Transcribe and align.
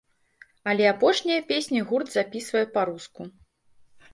Але 0.71 0.85
апошнія 0.93 1.43
песні 1.51 1.79
гурт 1.91 2.07
запісвае 2.15 2.65
па-руску. 2.79 3.21